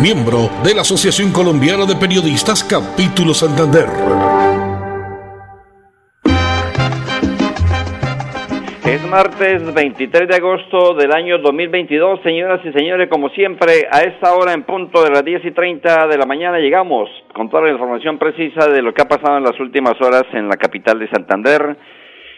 [0.00, 3.86] miembro de la Asociación Colombiana de Periodistas Capítulo Santander.
[8.84, 14.34] Es martes 23 de agosto del año 2022, señoras y señores, como siempre, a esta
[14.34, 17.72] hora en punto de las 10 y 30 de la mañana llegamos con toda la
[17.72, 21.08] información precisa de lo que ha pasado en las últimas horas en la capital de
[21.08, 21.76] Santander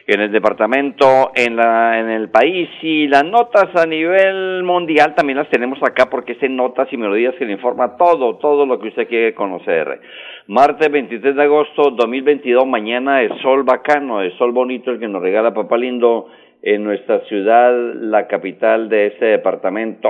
[0.08, 5.36] en el departamento, en, la, en el país y las notas a nivel mundial también
[5.36, 8.80] las tenemos acá porque es en notas y melodías que le informa todo, todo lo
[8.80, 10.00] que usted quiere conocer.
[10.46, 15.20] Martes 23 de agosto 2022, mañana el sol bacano, el sol bonito el que nos
[15.20, 16.28] regala Papá Lindo
[16.62, 20.08] en nuestra ciudad, la capital de este departamento,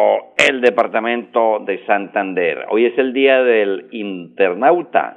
[0.48, 2.66] el departamento de Santander.
[2.70, 5.16] Hoy es el día del internauta.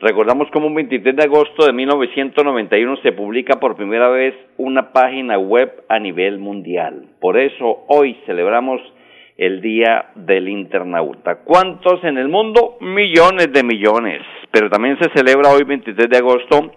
[0.00, 5.38] Recordamos como un 23 de agosto de 1991 se publica por primera vez una página
[5.38, 7.06] web a nivel mundial.
[7.20, 8.80] Por eso hoy celebramos
[9.36, 11.40] el Día del Internauta.
[11.42, 12.76] ¿Cuántos en el mundo?
[12.80, 14.22] Millones de millones.
[14.52, 16.72] Pero también se celebra hoy 23 de agosto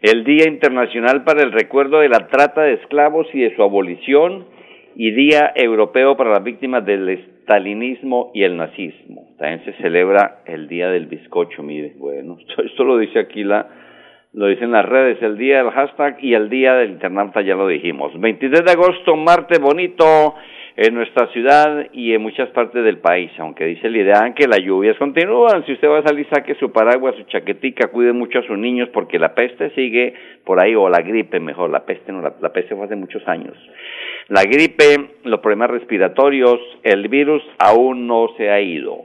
[0.00, 4.46] el Día Internacional para el Recuerdo de la Trata de Esclavos y de su abolición
[4.94, 7.08] y Día Europeo para las Víctimas del
[7.44, 9.28] Stalinismo y el Nazismo.
[9.38, 13.68] También se celebra el Día del Bizcocho, mire, bueno, esto, lo dice aquí la,
[14.32, 17.68] lo dicen las redes, el día del hashtag y el día del internauta ya lo
[17.68, 18.18] dijimos.
[18.18, 20.34] 23 de agosto, martes bonito,
[20.76, 24.58] en nuestra ciudad y en muchas partes del país, aunque dice el ideal que las
[24.60, 25.64] lluvias continúan.
[25.66, 28.88] Si usted va a salir, saque su paraguas, su chaquetica, cuide mucho a sus niños
[28.92, 32.74] porque la peste sigue por ahí, o la gripe mejor, la peste no, la, peste
[32.74, 33.54] fue hace muchos años.
[34.28, 39.04] La gripe, los problemas respiratorios, el virus aún no se ha ido.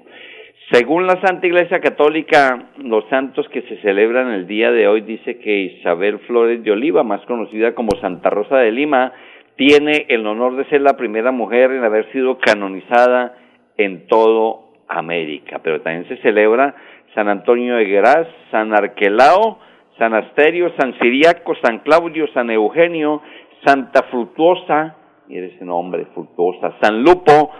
[0.72, 5.40] Según la Santa Iglesia Católica, los santos que se celebran el día de hoy dice
[5.40, 9.12] que Isabel Flores de Oliva, más conocida como Santa Rosa de Lima,
[9.56, 13.36] tiene el honor de ser la primera mujer en haber sido canonizada
[13.78, 15.60] en todo América.
[15.62, 16.76] Pero también se celebra
[17.14, 19.60] San Antonio de Geras, San Arquelao,
[19.98, 23.22] San Asterio, San Siriaco, San Claudio, San Eugenio,
[23.66, 24.96] Santa Frutuosa,
[25.30, 27.52] mire ese nombre, Frutuosa, San Lupo,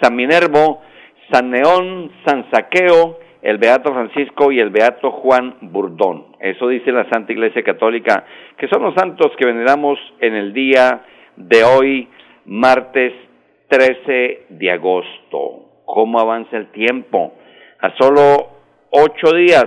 [0.00, 0.82] San Minervo,
[1.30, 6.36] San Neón, San Saqueo, el Beato Francisco y el Beato Juan Burdón.
[6.40, 8.24] Eso dice la Santa Iglesia Católica,
[8.58, 11.04] que son los santos que veneramos en el día
[11.36, 12.08] de hoy,
[12.44, 13.12] martes
[13.68, 15.82] 13 de agosto.
[15.84, 17.34] ¿Cómo avanza el tiempo?
[17.80, 18.48] A solo
[18.90, 19.66] ocho días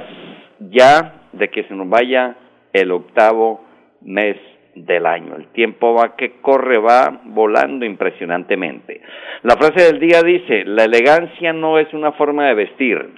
[0.60, 2.36] ya de que se nos vaya
[2.74, 3.62] el octavo
[4.02, 4.38] mes
[4.76, 5.36] del año.
[5.36, 9.02] El tiempo va que corre, va volando impresionantemente.
[9.44, 13.10] La frase del día dice, la elegancia no es una forma de vestir.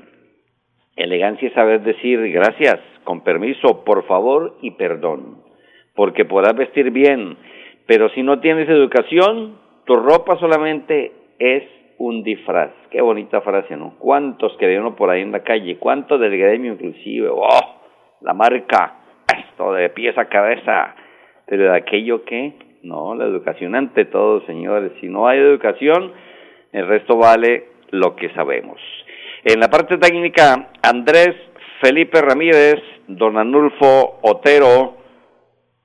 [0.96, 5.44] Elegancia es saber decir gracias, con permiso, por favor y perdón.
[5.96, 7.38] Porque podrás vestir bien,
[7.88, 11.64] pero si no tienes educación, tu ropa solamente es
[11.98, 12.72] un disfraz.
[12.92, 13.96] Qué bonita frase, ¿no?
[13.98, 15.78] ¿Cuántos que uno por ahí en la calle?
[15.78, 17.30] ¿Cuántos del gremio inclusive?
[17.32, 17.82] ¡Oh!
[18.22, 18.96] La marca,
[19.36, 20.96] esto de pieza a cabeza.
[21.48, 22.54] Pero de aquello que,
[22.84, 24.92] no, la educación ante todo, señores.
[25.02, 26.12] Si no hay educación,
[26.72, 28.80] el resto vale lo que sabemos.
[29.44, 31.36] En la parte técnica, Andrés
[31.82, 32.76] Felipe Ramírez,
[33.08, 34.98] Don Anulfo Otero,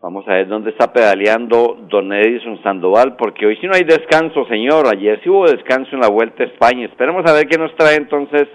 [0.03, 4.45] Vamos a ver dónde está pedaleando Don Edison Sandoval, porque hoy sí no hay descanso,
[4.47, 4.89] señor.
[4.89, 6.87] Ayer sí hubo descanso en la Vuelta a España.
[6.87, 8.49] Esperemos a ver qué nos trae entonces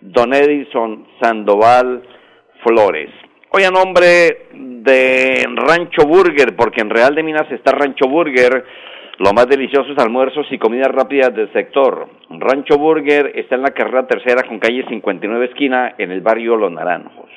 [0.00, 2.04] Don Edison Sandoval
[2.64, 3.10] Flores.
[3.54, 8.64] Hoy a nombre de Rancho Burger, porque en Real de Minas está Rancho Burger,
[9.18, 12.08] los más deliciosos almuerzos y comidas rápidas del sector.
[12.30, 16.72] Rancho Burger está en la carrera tercera con calle 59 esquina en el barrio Los
[16.72, 17.28] Naranjos.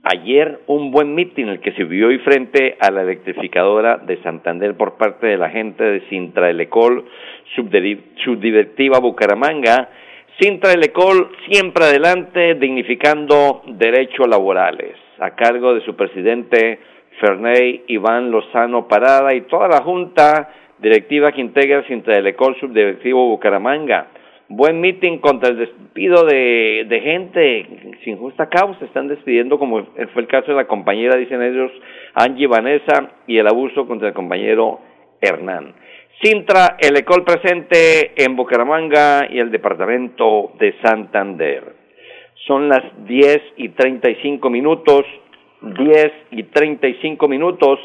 [0.07, 4.77] Ayer un buen mitin el que se vio hoy frente a la electrificadora de Santander
[4.77, 7.07] por parte de la gente de Sintra Elecol,
[7.55, 9.89] subdirectiva Bucaramanga.
[10.39, 16.81] Sintra Elecol siempre adelante, dignificando derechos laborales, a cargo de su presidente
[17.21, 24.09] Ferney Iván Lozano Parada y toda la junta directiva que integra Sintra Elecol, subdirectivo Bucaramanga
[24.49, 27.67] buen meeting contra el despido de, de gente
[28.05, 28.85] sin justa causa.
[28.85, 31.71] Están despidiendo, como fue el caso de la compañera, dicen ellos,
[32.15, 34.81] Angie Vanessa, y el abuso contra el compañero
[35.21, 35.75] Hernán.
[36.23, 41.75] Sintra, el ECOL presente en Bucaramanga y el departamento de Santander.
[42.47, 45.05] Son las 10 y 35 minutos,
[45.63, 47.81] 10 y 35 minutos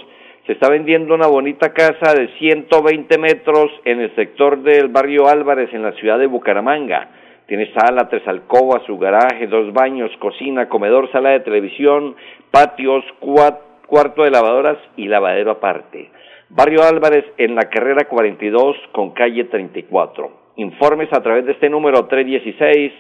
[0.50, 5.72] se está vendiendo una bonita casa de 120 metros en el sector del barrio Álvarez
[5.74, 7.07] en la ciudad de Bucaramanga.
[7.46, 12.16] Tiene sala, tres alcobas, su garaje, dos baños, cocina, comedor, sala de televisión,
[12.50, 16.10] patios, cuarto de lavadoras y lavadero aparte.
[16.50, 20.31] Barrio Álvarez en la carrera 42 con calle 34.
[20.56, 22.92] Informes a través de este número 316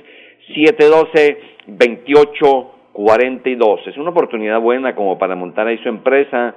[0.53, 3.87] 712 2842.
[3.87, 6.53] Es una oportunidad buena como para montar ahí su empresa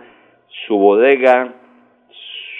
[0.66, 1.52] su bodega,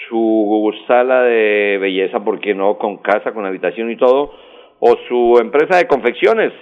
[0.07, 2.77] su sala de belleza, ¿por qué no?
[2.77, 4.31] Con casa, con habitación y todo,
[4.79, 6.53] o su empresa de confecciones,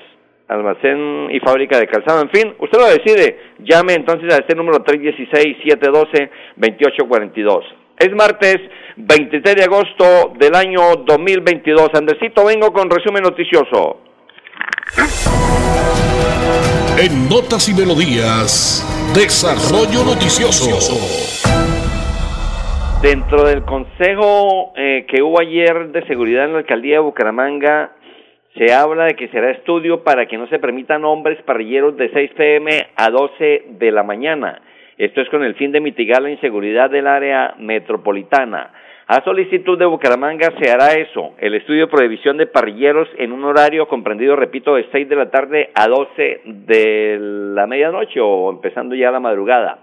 [0.47, 3.39] almacén y fábrica de calzado, en fin, usted lo decide.
[3.59, 7.63] Llame entonces a este número 316-712-2842.
[7.99, 8.57] Es martes
[8.97, 11.89] 23 de agosto del año 2022.
[11.93, 14.01] Andresito, vengo con resumen noticioso.
[17.03, 20.69] En Notas y Melodías, Desarrollo Noticioso.
[23.01, 27.93] Dentro del consejo eh, que hubo ayer de seguridad en la alcaldía de Bucaramanga,
[28.55, 32.31] se habla de que será estudio para que no se permitan hombres parrilleros de 6
[32.37, 34.61] pm a 12 de la mañana.
[34.99, 38.69] Esto es con el fin de mitigar la inseguridad del área metropolitana.
[39.13, 43.43] A solicitud de Bucaramanga se hará eso, el estudio de prohibición de parrilleros en un
[43.43, 48.95] horario comprendido, repito, de 6 de la tarde a 12 de la medianoche o empezando
[48.95, 49.79] ya la madrugada.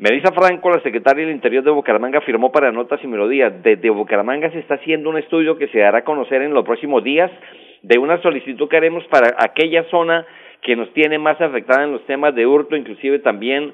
[0.00, 4.50] Melissa Franco, la secretaria del Interior de Bucaramanga, afirmó para Notas y Melodías, desde Bucaramanga
[4.50, 7.30] se está haciendo un estudio que se dará a conocer en los próximos días
[7.82, 10.26] de una solicitud que haremos para aquella zona
[10.62, 13.72] que nos tiene más afectada en los temas de hurto, inclusive también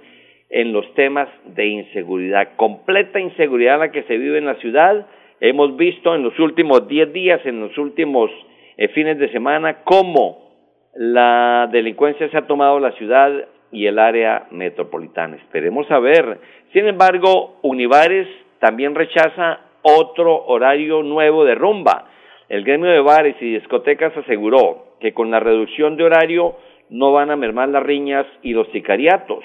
[0.53, 5.07] en los temas de inseguridad, completa inseguridad la que se vive en la ciudad.
[5.41, 8.31] Hemos visto en los últimos 10 días, en los últimos
[8.77, 10.53] eh, fines de semana, cómo
[10.95, 13.33] la delincuencia se ha tomado la ciudad
[13.73, 15.37] y el área metropolitana.
[15.37, 16.39] Esperemos a ver.
[16.75, 18.29] Sin embargo, Univares
[18.61, 22.09] también rechaza otro horario nuevo de rumba.
[22.51, 26.57] El gremio de bares y discotecas aseguró que con la reducción de horario
[26.91, 29.43] no van a mermar las riñas y los sicariatos.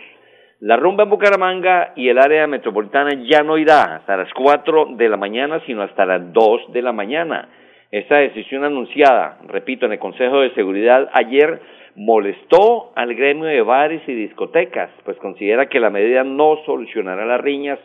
[0.59, 5.07] La rumba en Bucaramanga y el área metropolitana ya no irá hasta las 4 de
[5.07, 7.47] la mañana, sino hasta las 2 de la mañana.
[7.91, 11.61] Esta decisión anunciada, repito, en el Consejo de Seguridad ayer
[11.95, 17.41] molestó al gremio de bares y discotecas, pues considera que la medida no solucionará las
[17.41, 17.77] riñas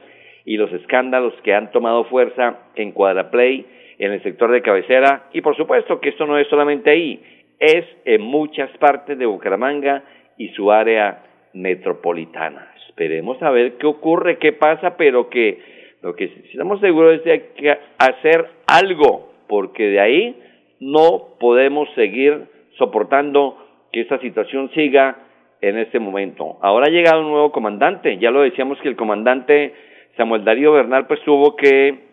[0.46, 3.66] y los escándalos que han tomado fuerza en Cuadraplay,
[3.98, 7.22] en el sector de cabecera, y por supuesto que esto no es solamente ahí,
[7.58, 10.04] es en muchas partes de Bucaramanga
[10.38, 11.22] y su área
[11.54, 12.72] metropolitana.
[12.88, 15.58] Esperemos a ver qué ocurre, qué pasa, pero que
[16.02, 20.42] lo que estamos seguros es de que hacer algo, porque de ahí
[20.80, 23.56] no podemos seguir soportando
[23.92, 25.16] que esta situación siga
[25.60, 26.58] en este momento.
[26.60, 29.72] Ahora ha llegado un nuevo comandante, ya lo decíamos que el comandante
[30.16, 32.12] Samuel Darío Bernal pues tuvo que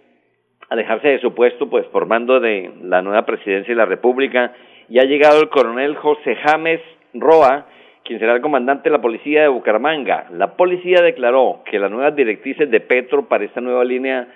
[0.70, 4.54] alejarse de su puesto pues formando de la nueva presidencia de la República
[4.88, 6.82] y ha llegado el coronel José James
[7.14, 7.66] Roa,
[8.04, 10.28] quien será el comandante de la policía de Bucaramanga.
[10.32, 14.28] La policía declaró que las nuevas directrices de Petro para esta nueva línea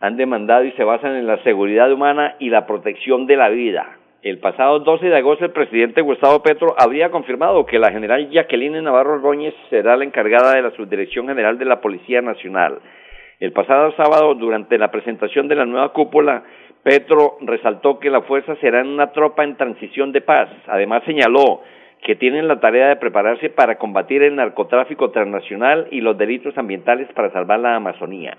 [0.00, 3.98] han demandado y se basan en la seguridad humana y la protección de la vida.
[4.22, 8.82] El pasado 12 de agosto el presidente Gustavo Petro habría confirmado que la general Jacqueline
[8.82, 12.78] Navarro Ordóñez será la encargada de la Subdirección General de la Policía Nacional.
[13.38, 16.42] El pasado sábado, durante la presentación de la nueva cúpula,
[16.82, 20.48] Petro resaltó que la fuerza será una tropa en transición de paz.
[20.68, 21.60] Además señaló
[22.04, 27.08] que tienen la tarea de prepararse para combatir el narcotráfico transnacional y los delitos ambientales
[27.14, 28.36] para salvar la Amazonía.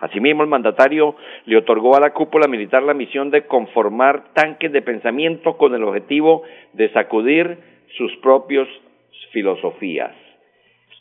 [0.00, 1.14] Asimismo, el mandatario
[1.46, 5.84] le otorgó a la cúpula militar la misión de conformar tanques de pensamiento con el
[5.84, 6.42] objetivo
[6.72, 7.56] de sacudir
[7.96, 8.66] sus propias
[9.32, 10.12] filosofías.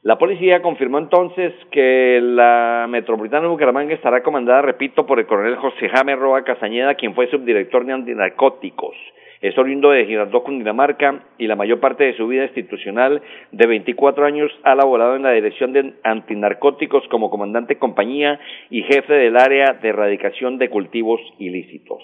[0.03, 5.55] La policía confirmó entonces que la metropolitana de Bucaramanga estará comandada, repito, por el coronel
[5.55, 8.95] José Jaime Roa Castañeda, quien fue subdirector de antinarcóticos.
[9.43, 13.21] Es oriundo de Girardot, Cundinamarca, y la mayor parte de su vida institucional
[13.51, 18.83] de 24 años ha laborado en la Dirección de Antinarcóticos como comandante de compañía y
[18.83, 22.01] jefe del área de erradicación de cultivos ilícitos.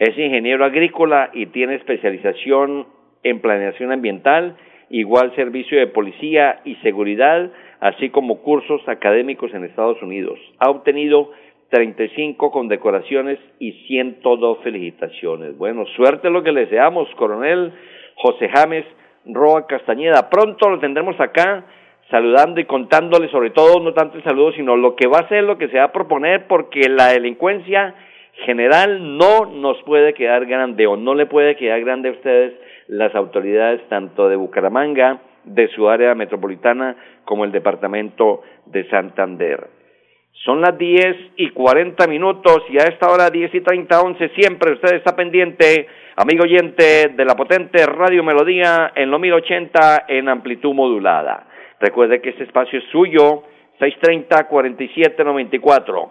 [0.00, 2.88] Es ingeniero agrícola y tiene especialización
[3.22, 4.56] en planeación ambiental
[4.90, 10.38] igual servicio de policía y seguridad, así como cursos académicos en Estados Unidos.
[10.58, 11.30] Ha obtenido
[11.72, 15.56] 35 condecoraciones y 102 felicitaciones.
[15.56, 17.72] Bueno, suerte lo que le deseamos, coronel
[18.16, 18.84] José James
[19.24, 20.28] Roa Castañeda.
[20.28, 21.64] Pronto lo tendremos acá
[22.10, 25.44] saludando y contándole sobre todo no tanto el saludo, sino lo que va a ser,
[25.44, 27.94] lo que se va a proponer, porque la delincuencia
[28.44, 32.52] general no nos puede quedar grande o no le puede quedar grande a ustedes
[32.88, 39.81] las autoridades tanto de Bucaramanga, de su área metropolitana, como el departamento de Santander.
[40.44, 44.72] Son las 10 y 40 minutos y a esta hora 10 y 30, 11, siempre
[44.72, 45.86] usted está pendiente,
[46.16, 51.46] amigo oyente de la potente Radio Melodía en lo 1080 en amplitud modulada.
[51.78, 53.44] Recuerde que este espacio es suyo,
[53.78, 56.10] 630 4794.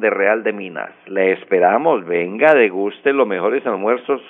[0.00, 0.92] de Real de Minas.
[1.06, 4.22] Le esperamos, venga, deguste los mejores almuerzos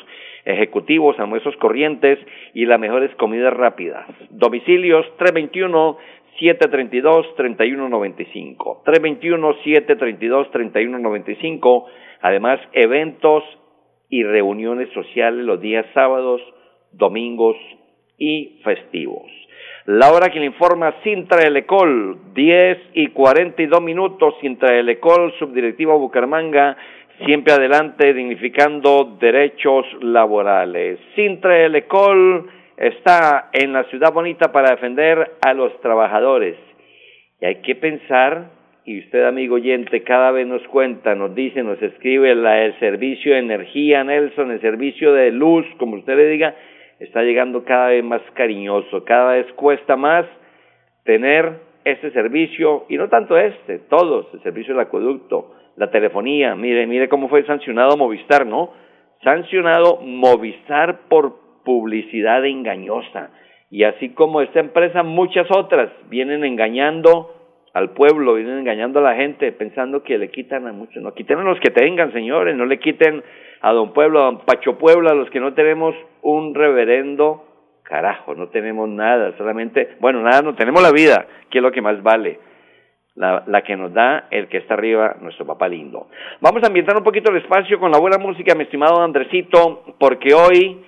[0.45, 2.19] ejecutivos, almuerzos corrientes
[2.55, 4.05] y las mejores comidas rápidas.
[4.31, 5.97] Domicilios 321
[6.41, 8.83] 732-3195.
[8.85, 11.85] 321-732-3195.
[12.21, 13.43] Además, eventos
[14.11, 16.41] y reuniones sociales los días sábados,
[16.93, 17.57] domingos
[18.19, 19.25] y festivos.
[19.87, 26.77] La hora que le informa Sintra Elecol, 10 y 42 minutos, Sintra Elecol, subdirectiva Bucaramanga,
[27.25, 30.99] siempre adelante, dignificando derechos laborales.
[31.15, 36.57] Sintra Elecol, está en la ciudad bonita para defender a los trabajadores.
[37.41, 38.51] Y hay que pensar,
[38.85, 43.35] y usted amigo oyente cada vez nos cuenta, nos dice, nos escribe la, el servicio
[43.35, 46.57] de energía, Nelson, el servicio de luz, como usted le diga,
[47.01, 50.27] está llegando cada vez más cariñoso, cada vez cuesta más
[51.05, 56.87] tener ese servicio, y no tanto este, todos, el servicio del acueducto, la telefonía, mire,
[56.87, 58.73] mire cómo fue sancionado Movistar, ¿no?
[59.23, 63.31] Sancionado Movistar por publicidad engañosa.
[63.71, 67.35] Y así como esta empresa, muchas otras vienen engañando
[67.75, 71.03] al pueblo, vienen engañando a la gente pensando que le quitan a muchos.
[71.03, 73.23] No quiten a los que tengan, señores, no le quiten
[73.61, 75.95] a don Pueblo, a don Pacho Pueblo, a los que no tenemos
[76.27, 77.45] un reverendo
[77.85, 81.81] carajo, no tenemos nada, solamente, bueno, nada, no tenemos la vida, que es lo que
[81.81, 82.41] más vale.
[83.15, 86.09] La, la, que nos da el que está arriba, nuestro papá lindo.
[86.43, 90.35] Vamos a ambientar un poquito el espacio con la buena música, mi estimado Andresito, porque
[90.35, 90.85] hoy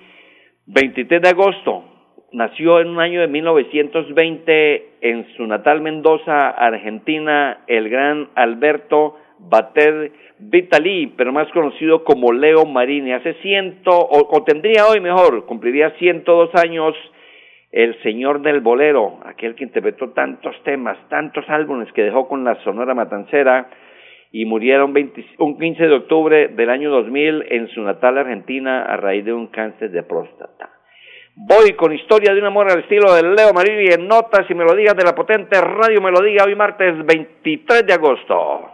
[0.67, 1.83] 23 de agosto,
[2.31, 10.11] nació en un año de 1920 en su natal Mendoza, Argentina, el gran Alberto Bater
[10.37, 13.13] Vitali, pero más conocido como Leo Marini.
[13.13, 16.95] Hace ciento, o, tendría hoy mejor, cumpliría 102 años
[17.71, 22.55] el señor del bolero, aquel que interpretó tantos temas, tantos álbumes que dejó con la
[22.63, 23.69] Sonora Matancera,
[24.31, 24.93] y murieron
[25.39, 29.47] un 15 de octubre del año 2000 en su natal Argentina a raíz de un
[29.47, 30.69] cáncer de próstata.
[31.35, 34.95] Voy con historia de un amor al estilo de Leo Marini en notas y melodías
[34.95, 38.73] de la potente Radio Melodía hoy martes 23 de agosto.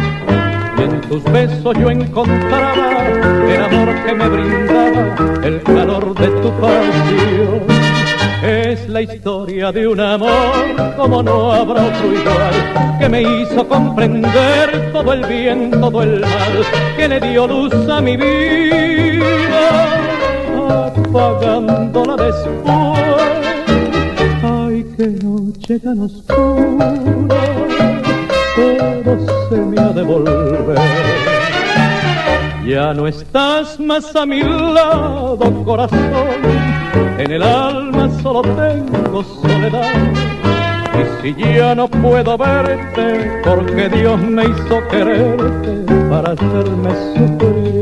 [1.11, 3.05] Tus besos yo encontraba
[3.45, 7.63] el amor que me brindaba, el calor de tu pasión.
[8.41, 14.93] Es la historia de un amor como no habrá otro igual, que me hizo comprender
[14.93, 16.65] todo el bien, todo el mal,
[16.95, 19.25] que le dio luz a mi vida,
[20.95, 22.55] apagándola después.
[24.43, 26.93] Ay, qué noche tan oscura,
[28.55, 29.17] todo
[29.49, 30.75] se me ha de volver.
[32.67, 36.71] Ya no estás más a mi lado, corazón
[37.17, 39.93] en el alma solo tengo soledad.
[41.23, 47.81] Y si ya no puedo verte, porque Dios me hizo quererte para hacerme sufrir.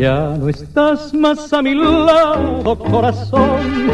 [0.00, 3.90] Ya no estás más a mi lado, corazón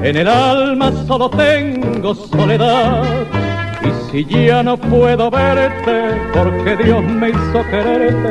[0.00, 3.02] en el alma solo tengo soledad.
[3.82, 8.30] Y si ya no puedo verte, porque Dios me hizo quererte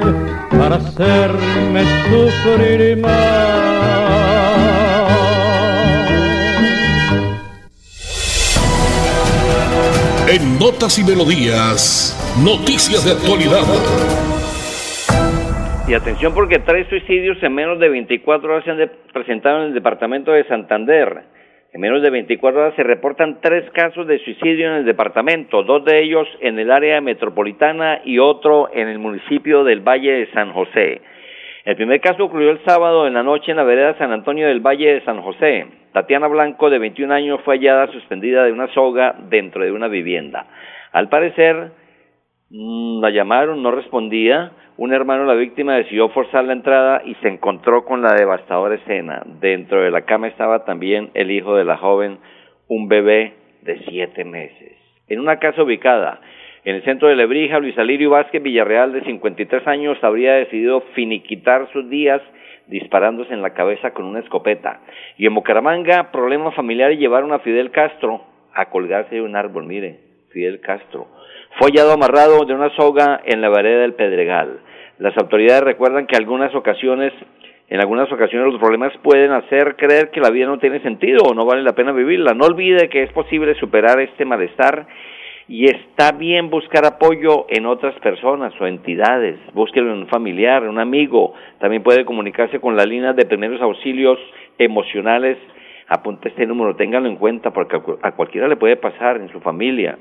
[0.57, 3.11] para hacerme sufrir más.
[10.29, 14.30] En Notas y Melodías, noticias de actualidad.
[15.91, 19.73] Y atención porque tres suicidios en menos de 24 horas se han presentado en el
[19.73, 21.23] departamento de Santander.
[21.73, 25.83] En menos de 24 horas se reportan tres casos de suicidio en el departamento, dos
[25.83, 30.53] de ellos en el área metropolitana y otro en el municipio del Valle de San
[30.53, 31.01] José.
[31.65, 34.61] El primer caso ocurrió el sábado en la noche en la vereda San Antonio del
[34.61, 35.67] Valle de San José.
[35.91, 40.45] Tatiana Blanco, de 21 años, fue hallada suspendida de una soga dentro de una vivienda.
[40.93, 41.80] Al parecer,
[42.51, 47.29] la llamaron, no respondía, un hermano de la víctima decidió forzar la entrada y se
[47.29, 49.23] encontró con la devastadora escena.
[49.39, 52.19] Dentro de la cama estaba también el hijo de la joven,
[52.67, 54.77] un bebé de siete meses.
[55.07, 56.19] En una casa ubicada
[56.63, 61.67] en el centro de Lebrija, Luis Alirio Vázquez Villarreal, de 53 años, habría decidido finiquitar
[61.73, 62.21] sus días
[62.67, 64.81] disparándose en la cabeza con una escopeta.
[65.17, 68.21] Y en Bucaramanga, problema familiar y llevaron a Fidel Castro
[68.53, 69.65] a colgarse de un árbol.
[69.65, 71.07] Mire, Fidel Castro.
[71.57, 74.59] Fue hallado amarrado de una soga en la vereda del Pedregal.
[74.99, 77.11] Las autoridades recuerdan que algunas ocasiones,
[77.69, 81.33] en algunas ocasiones los problemas pueden hacer creer que la vida no tiene sentido o
[81.33, 82.33] no vale la pena vivirla.
[82.33, 84.87] No olvide que es posible superar este malestar
[85.47, 89.37] y está bien buscar apoyo en otras personas o entidades.
[89.53, 91.33] Búsquelo en un familiar, un amigo.
[91.59, 94.17] También puede comunicarse con la línea de primeros auxilios
[94.57, 95.37] emocionales.
[95.89, 99.97] Apunte este número, ténganlo en cuenta porque a cualquiera le puede pasar en su familia.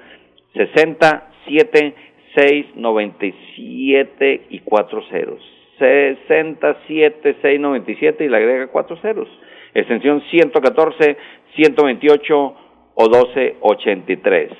[0.52, 5.42] 67 697 y cuatro ceros.
[5.78, 9.26] 67 697 y le agrega cuatro ceros.
[9.74, 11.16] Extensión 114,
[11.56, 12.54] 128
[12.94, 14.52] o 1283.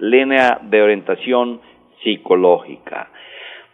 [0.00, 1.60] Línea de orientación
[2.02, 3.10] psicológica.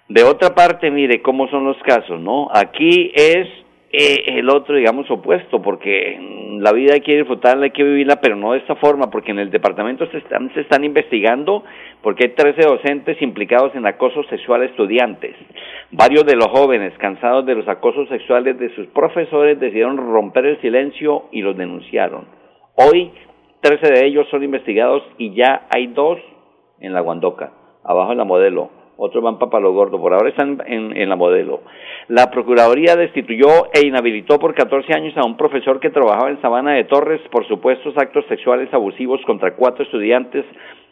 [0.09, 2.49] De otra parte, mire cómo son los casos, ¿no?
[2.53, 3.49] Aquí es
[3.97, 6.19] eh, el otro, digamos, opuesto, porque
[6.61, 9.39] la vida hay que disfrutarla, hay que vivirla, pero no de esta forma, porque en
[9.39, 11.63] el departamento se están, se están investigando,
[12.03, 15.37] porque hay 13 docentes implicados en acoso sexual a estudiantes.
[15.93, 20.61] Varios de los jóvenes, cansados de los acosos sexuales de sus profesores, decidieron romper el
[20.61, 22.27] silencio y los denunciaron.
[22.75, 23.13] Hoy,
[23.61, 26.19] 13 de ellos son investigados y ya hay dos
[26.81, 27.53] en la Guandoca,
[27.85, 31.63] abajo en la modelo otros van para Palo Gordo, por ahora están en, la modelo.
[32.09, 36.73] La Procuraduría destituyó e inhabilitó por 14 años a un profesor que trabajaba en Sabana
[36.73, 40.45] de Torres por supuestos actos sexuales abusivos contra cuatro estudiantes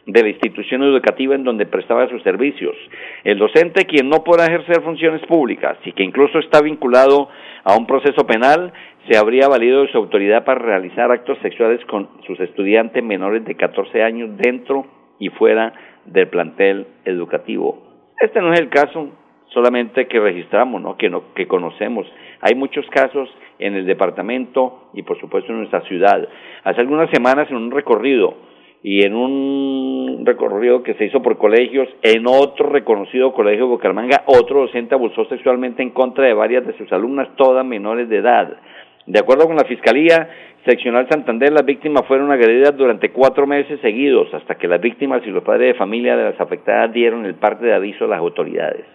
[0.05, 2.75] de la institución educativa en donde prestaba sus servicios.
[3.23, 7.29] El docente, quien no pueda ejercer funciones públicas y que incluso está vinculado
[7.63, 8.73] a un proceso penal,
[9.09, 13.55] se habría valido de su autoridad para realizar actos sexuales con sus estudiantes menores de
[13.55, 14.85] 14 años dentro
[15.19, 15.73] y fuera
[16.05, 17.92] del plantel educativo.
[18.19, 19.09] Este no es el caso,
[19.47, 20.97] solamente que registramos, ¿no?
[20.97, 22.07] Que, no, que conocemos.
[22.41, 26.27] Hay muchos casos en el departamento y por supuesto en nuestra ciudad.
[26.63, 28.35] Hace algunas semanas en un recorrido
[28.81, 34.23] y en un recorrido que se hizo por colegios, en otro reconocido colegio de Bucaramanga,
[34.25, 38.57] otro docente abusó sexualmente en contra de varias de sus alumnas, todas menores de edad.
[39.05, 40.29] De acuerdo con la Fiscalía
[40.65, 45.29] Seccional Santander, las víctimas fueron agredidas durante cuatro meses seguidos, hasta que las víctimas y
[45.29, 48.85] los padres de familia de las afectadas dieron el parte de aviso a las autoridades.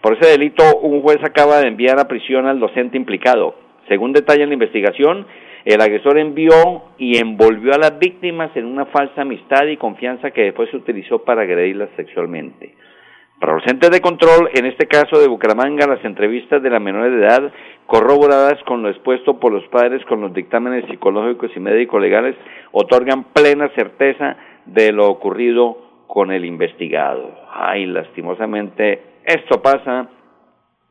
[0.00, 3.54] Por ese delito, un juez acaba de enviar a prisión al docente implicado.
[3.88, 5.26] Según detalla la investigación,
[5.66, 10.44] el agresor envió y envolvió a las víctimas en una falsa amistad y confianza que
[10.44, 12.74] después se utilizó para agredirlas sexualmente.
[13.42, 17.10] Para los entes de control, en este caso de Bucaramanga, las entrevistas de la menores
[17.10, 17.52] de edad,
[17.86, 22.36] corroboradas con lo expuesto por los padres con los dictámenes psicológicos y médicos legales,
[22.70, 25.76] otorgan plena certeza de lo ocurrido
[26.06, 27.32] con el investigado.
[27.52, 30.06] Ay, lastimosamente, esto pasa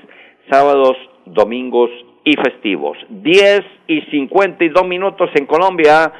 [0.50, 1.90] sábados, domingos
[2.24, 2.98] y festivos.
[3.08, 6.12] 10 y 52 minutos en Colombia.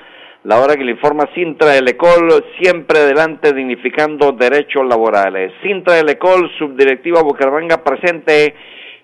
[0.44, 5.52] La hora que le informa Sintra de Lecol, siempre adelante dignificando derechos laborales.
[5.62, 8.54] Sintra de Lecol, subdirectiva Bucaramanga, presente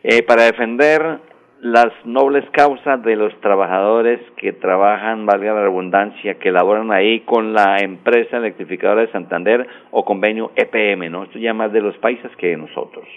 [0.02, 1.18] eh, para defender
[1.60, 7.54] las nobles causas de los trabajadores que trabajan, valga la redundancia, que laboran ahí con
[7.54, 11.24] la empresa electrificadora de Santander o convenio EPM, ¿no?
[11.24, 13.08] Esto ya más de los países que de nosotros.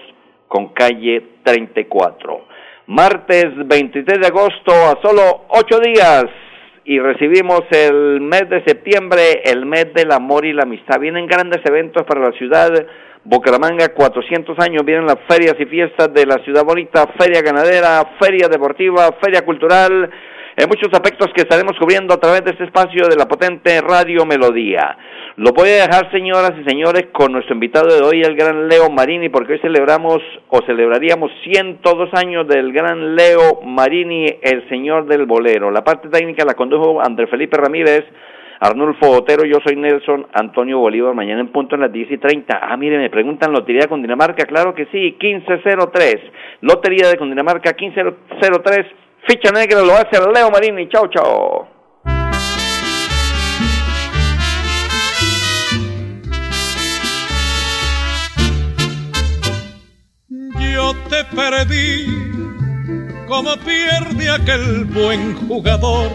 [0.47, 2.54] con calle 34
[2.87, 6.25] martes 23 de agosto a solo ocho días
[6.85, 11.01] y recibimos el mes de septiembre, el mes del amor y la amistad.
[11.01, 12.71] Vienen grandes eventos para la ciudad.
[13.25, 18.49] Bucaramanga, 400 años, vienen las ferias y fiestas de la ciudad bonita, feria ganadera, feria
[18.49, 20.11] deportiva, feria cultural,
[20.57, 24.25] en muchos aspectos que estaremos cubriendo a través de este espacio de la potente Radio
[24.25, 24.97] Melodía.
[25.37, 28.89] Lo voy a dejar, señoras y señores, con nuestro invitado de hoy, el gran Leo
[28.89, 35.27] Marini, porque hoy celebramos o celebraríamos 102 años del gran Leo Marini, el señor del
[35.27, 35.73] bolero.
[35.73, 38.05] La parte técnica la condujo Andrés Felipe Ramírez,
[38.61, 42.61] Arnulfo Otero, yo soy Nelson Antonio Bolívar, mañana en punto en las 10 y 30.
[42.63, 46.17] Ah, mire, me preguntan Lotería con Dinamarca, claro que sí, 1503.
[46.61, 48.87] Lotería de Cundinamarca, 1503.
[49.27, 51.75] Ficha negra lo hace Leo Marini, chao, chao.
[60.75, 62.07] yo te perdí,
[63.29, 66.11] como pierde aquel buen jugador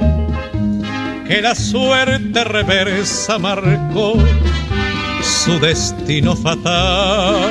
[1.28, 4.14] que la suerte reversa marcó
[5.22, 7.50] su destino fatal.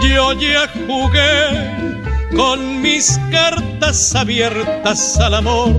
[0.00, 1.71] Yo ya jugué
[2.36, 5.74] con mis cartas abiertas al amor,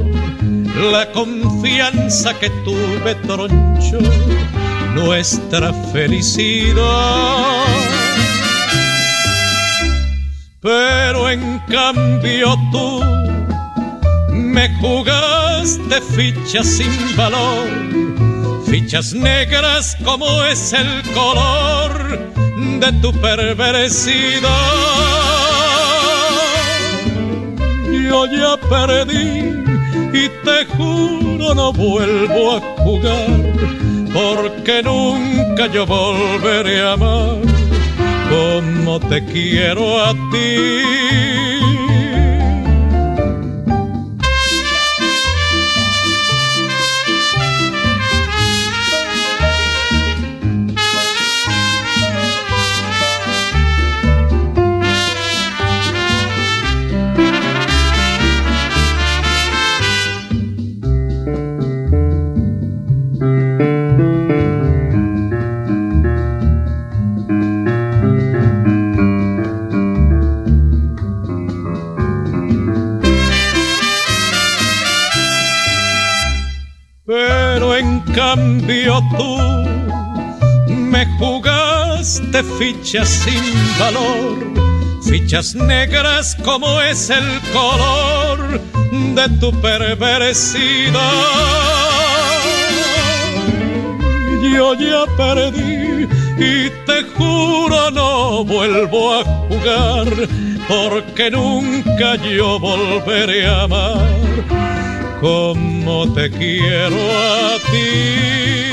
[0.91, 3.99] la confianza que tuve troncho
[4.93, 7.65] nuestra felicidad.
[10.61, 13.01] Pero en cambio tú
[14.31, 17.67] me jugaste fichas sin valor,
[18.65, 22.31] fichas negras como es el color
[22.79, 25.12] de tu perversidad.
[28.13, 29.55] Yo ya perdí
[30.13, 33.25] y te juro no vuelvo a jugar,
[34.13, 37.37] porque nunca yo volveré a amar
[38.29, 41.52] como te quiero a ti.
[78.85, 79.37] Tú
[80.67, 83.43] me jugaste fichas sin
[83.79, 84.37] valor,
[85.07, 88.59] fichas negras como es el color
[89.15, 90.99] de tu perversidad.
[94.53, 100.07] Yo ya perdí y te juro no vuelvo a jugar
[100.67, 104.23] porque nunca yo volveré a amar
[105.21, 108.72] como te quiero a ti.